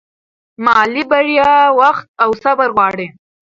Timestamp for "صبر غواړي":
2.43-3.07